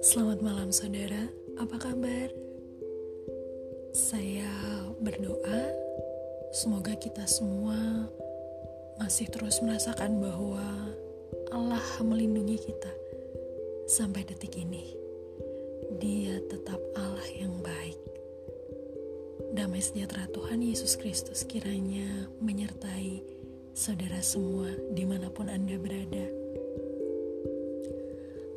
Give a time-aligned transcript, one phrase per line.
[0.00, 1.28] Selamat malam saudara,
[1.60, 2.32] apa kabar?
[3.92, 4.48] Saya
[5.04, 5.68] berdoa
[6.56, 8.08] semoga kita semua
[8.96, 10.96] masih terus merasakan bahwa
[11.52, 12.92] Allah melindungi kita
[13.84, 14.96] sampai detik ini.
[16.00, 18.00] Dia tetap Allah yang baik.
[19.52, 22.67] Damai sejahtera Tuhan Yesus Kristus kiranya menyertai
[23.88, 26.28] saudara semua di mana pun Anda berada.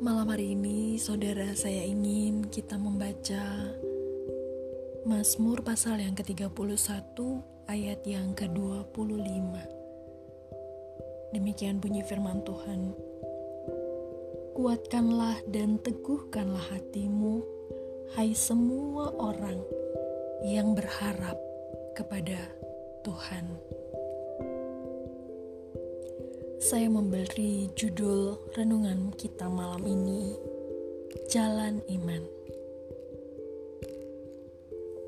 [0.04, 3.40] Malam hari ini, saudara, saya ingin kita membaca
[5.08, 7.16] Mazmur pasal yang ke-31
[7.64, 9.56] ayat yang ke-25.
[11.32, 12.92] Demikian bunyi firman Tuhan.
[14.52, 17.40] Kuatkanlah dan teguhkanlah hatimu,
[18.20, 19.64] hai semua orang
[20.44, 21.40] yang berharap
[21.96, 22.36] kepada
[23.00, 23.48] Tuhan
[26.62, 30.30] saya memberi judul renungan kita malam ini
[31.26, 32.22] Jalan Iman.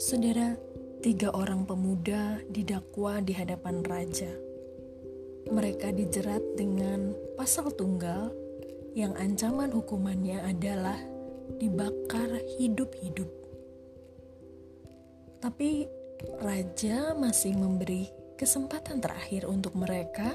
[0.02, 0.58] Saudara,
[0.98, 4.34] tiga orang pemuda didakwa di hadapan raja.
[5.46, 8.34] Mereka dijerat dengan pasal tunggal
[8.98, 10.98] yang ancaman hukumannya adalah
[11.62, 13.30] dibakar hidup-hidup.
[15.38, 15.86] Tapi
[16.42, 20.34] raja masih memberi kesempatan terakhir untuk mereka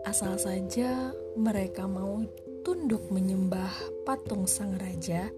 [0.00, 2.24] Asal saja mereka mau
[2.64, 3.72] tunduk menyembah
[4.08, 5.28] patung sang raja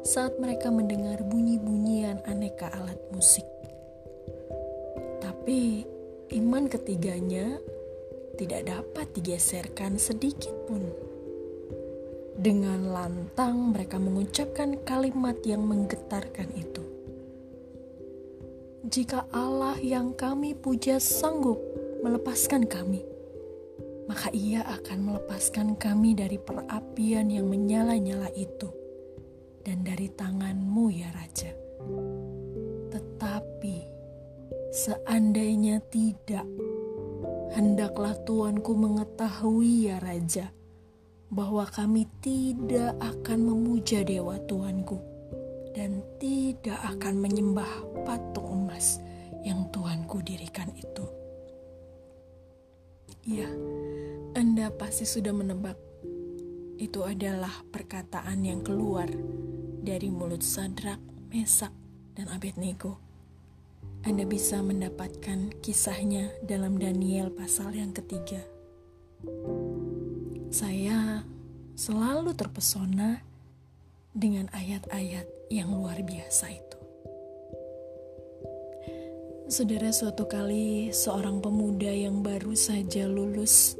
[0.00, 3.44] saat mereka mendengar bunyi-bunyian aneka alat musik.
[5.20, 5.84] Tapi
[6.32, 7.60] iman ketiganya
[8.40, 10.80] tidak dapat digeserkan sedikit pun.
[12.40, 16.80] Dengan lantang mereka mengucapkan kalimat yang menggetarkan itu.
[18.80, 21.60] Jika Allah yang kami puja sanggup
[22.00, 23.04] melepaskan kami,
[24.10, 28.66] maka ia akan melepaskan kami dari perapian yang menyala-nyala itu
[29.62, 31.54] dan dari tanganmu ya Raja.
[32.90, 33.76] Tetapi
[34.74, 36.42] seandainya tidak,
[37.54, 40.50] hendaklah Tuanku mengetahui ya Raja,
[41.30, 44.98] bahwa kami tidak akan memuja Dewa Tuanku
[45.70, 48.98] dan tidak akan menyembah patung emas
[49.46, 51.06] yang Tuanku dirikan itu.
[53.28, 53.46] Ya,
[54.40, 55.76] anda pasti sudah menebak.
[56.80, 59.04] Itu adalah perkataan yang keluar
[59.84, 60.96] dari mulut Sadrak,
[61.28, 61.68] Mesak,
[62.16, 62.96] dan Abednego.
[64.00, 68.40] Anda bisa mendapatkan kisahnya dalam Daniel pasal yang ketiga.
[70.48, 71.20] Saya
[71.76, 73.20] selalu terpesona
[74.16, 76.78] dengan ayat-ayat yang luar biasa itu.
[79.52, 83.76] Saudara, suatu kali seorang pemuda yang baru saja lulus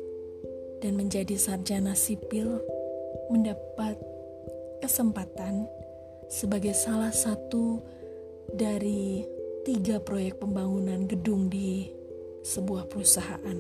[0.80, 2.60] dan menjadi sarjana sipil
[3.28, 4.00] mendapat
[4.80, 5.68] kesempatan
[6.26, 7.84] sebagai salah satu
[8.50, 9.22] dari
[9.62, 11.86] tiga proyek pembangunan gedung di
[12.41, 13.58] sebuah perusahaan.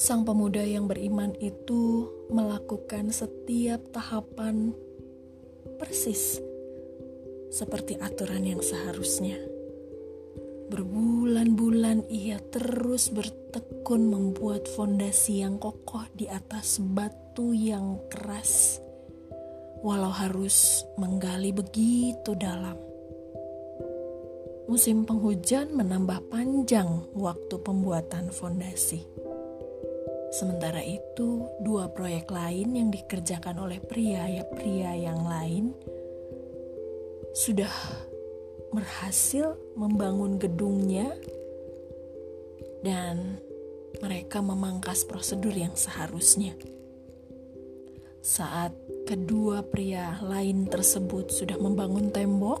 [0.00, 4.72] Sang pemuda yang beriman itu melakukan setiap tahapan
[5.76, 6.40] persis
[7.52, 9.49] seperti aturan yang seharusnya.
[10.70, 18.78] Berbulan-bulan ia terus bertekun membuat fondasi yang kokoh di atas batu yang keras,
[19.82, 22.78] walau harus menggali begitu dalam.
[24.70, 29.02] Musim penghujan menambah panjang waktu pembuatan fondasi.
[30.30, 35.74] Sementara itu, dua proyek lain yang dikerjakan oleh pria-pria yang lain
[37.34, 37.70] sudah
[38.70, 41.10] berhasil membangun gedungnya
[42.80, 43.38] dan
[44.00, 46.56] mereka memangkas prosedur yang seharusnya.
[48.20, 48.76] Saat
[49.08, 52.60] kedua pria lain tersebut sudah membangun tembok,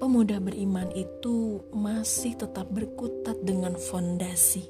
[0.00, 4.66] pemuda beriman itu masih tetap berkutat dengan fondasi.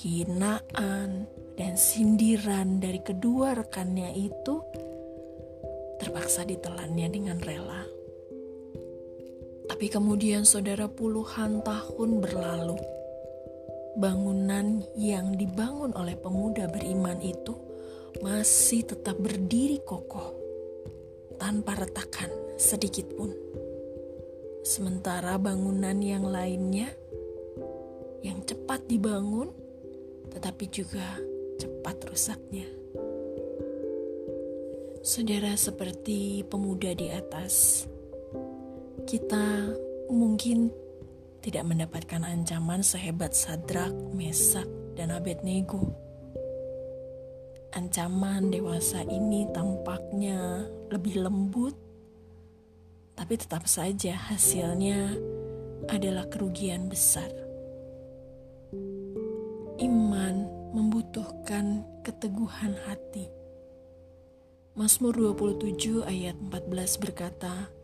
[0.00, 1.28] Hinaan
[1.60, 4.64] dan sindiran dari kedua rekannya itu
[6.00, 7.89] terpaksa ditelannya dengan rela.
[9.80, 12.76] Tapi kemudian saudara puluhan tahun berlalu.
[13.96, 17.56] Bangunan yang dibangun oleh pemuda beriman itu
[18.20, 20.36] masih tetap berdiri kokoh
[21.40, 22.28] tanpa retakan
[22.60, 23.32] sedikit pun.
[24.68, 26.92] Sementara bangunan yang lainnya
[28.20, 29.48] yang cepat dibangun
[30.28, 31.16] tetapi juga
[31.56, 32.68] cepat rusaknya.
[35.00, 37.88] Saudara seperti pemuda di atas,
[39.10, 39.74] kita
[40.06, 40.70] mungkin
[41.42, 45.82] tidak mendapatkan ancaman sehebat Sadrak, Mesak, dan Abednego.
[47.74, 50.62] Ancaman dewasa ini tampaknya
[50.94, 51.74] lebih lembut,
[53.18, 55.18] tapi tetap saja hasilnya
[55.90, 57.34] adalah kerugian besar.
[59.82, 63.26] Iman membutuhkan keteguhan hati.
[64.78, 67.74] Mazmur 27 ayat 14 berkata,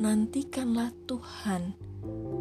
[0.00, 1.76] Nantikanlah Tuhan,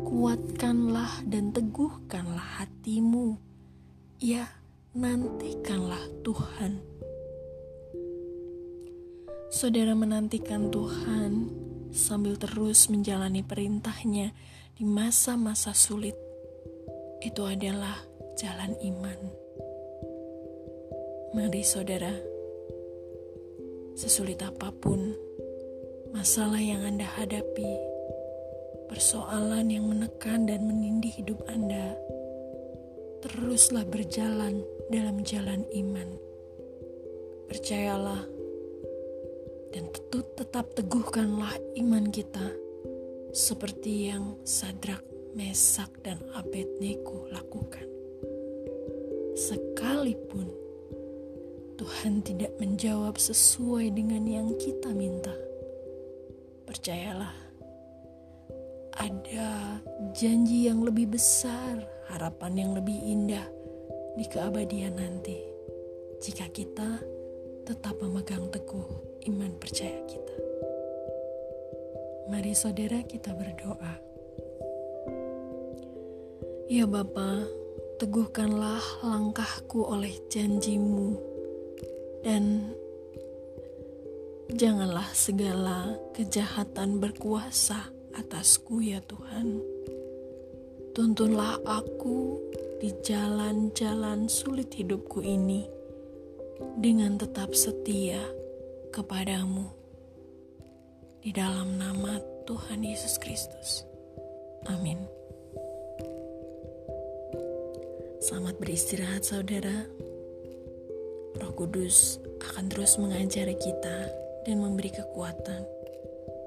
[0.07, 3.35] kuatkanlah dan teguhkanlah hatimu.
[4.21, 4.47] Ya,
[4.95, 6.79] nantikanlah Tuhan.
[9.51, 11.51] Saudara menantikan Tuhan
[11.91, 14.31] sambil terus menjalani perintahnya
[14.79, 16.15] di masa-masa sulit.
[17.19, 17.99] Itu adalah
[18.39, 19.19] jalan iman.
[21.31, 22.11] Mari saudara,
[23.95, 25.15] sesulit apa pun
[26.11, 27.71] masalah yang Anda hadapi,
[28.91, 31.95] persoalan yang menekan dan menindih hidup Anda,
[33.23, 34.59] teruslah berjalan
[34.91, 36.09] dalam jalan iman.
[37.47, 38.23] Percayalah
[39.71, 39.87] dan
[40.35, 42.51] tetap teguhkanlah iman kita
[43.31, 47.87] seperti yang Sadrak, Mesak, dan Abednego lakukan.
[49.39, 50.51] Sekalipun
[51.79, 55.33] Tuhan tidak menjawab sesuai dengan yang kita minta,
[56.71, 57.35] percayalah,
[58.95, 59.75] ada
[60.15, 63.43] janji yang lebih besar, harapan yang lebih indah
[64.15, 65.35] di keabadian nanti.
[66.23, 66.95] Jika kita
[67.67, 68.87] tetap memegang teguh
[69.27, 70.35] iman percaya kita.
[72.31, 73.93] Mari saudara kita berdoa.
[76.71, 77.51] Ya Bapa,
[77.99, 81.19] teguhkanlah langkahku oleh janjimu
[82.23, 82.71] dan
[84.51, 89.63] janganlah segala kejahatan berkuasa atasku ya Tuhan.
[90.91, 92.35] Tuntunlah aku
[92.83, 95.63] di jalan-jalan sulit hidupku ini
[96.75, 98.19] dengan tetap setia
[98.91, 99.71] kepadamu.
[101.21, 102.17] Di dalam nama
[102.49, 103.85] Tuhan Yesus Kristus.
[104.67, 104.99] Amin.
[108.19, 109.85] Selamat beristirahat saudara.
[111.39, 115.63] Roh Kudus akan terus mengajari kita dan memberi kekuatan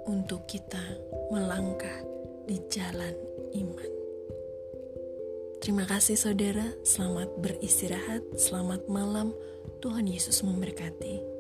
[0.06, 0.82] untuk kita
[1.32, 2.04] melangkah
[2.44, 3.14] di jalan
[3.56, 3.90] iman.
[5.64, 9.32] Terima kasih saudara, selamat beristirahat, selamat malam,
[9.80, 11.33] Tuhan Yesus memberkati.